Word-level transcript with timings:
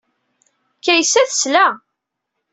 Kaysa 0.83 1.21
tesla. 1.29 1.65